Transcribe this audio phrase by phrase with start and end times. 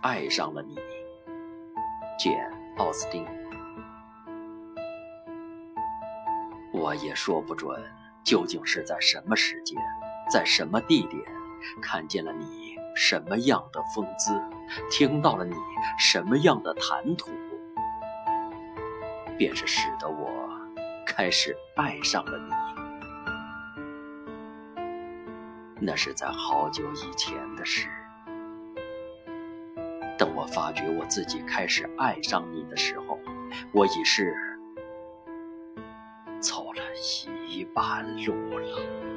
[0.00, 0.76] 爱上了你。
[2.16, 2.32] 简·
[2.78, 3.26] 奥斯汀。
[6.72, 7.82] 我也说不准
[8.22, 9.76] 究竟是在什么时间，
[10.30, 11.20] 在什么地点，
[11.82, 14.40] 看见了你什么样的风姿，
[14.88, 15.56] 听到了你
[15.98, 17.32] 什么样的谈吐，
[19.36, 20.30] 便是使得我
[21.04, 22.52] 开始爱上了你。
[25.80, 27.88] 那是在好久以前的事。
[30.18, 33.18] 等我发觉我自己开始爱上你的时候，
[33.72, 34.34] 我已是
[36.40, 36.82] 走了
[37.46, 39.07] 一半路了。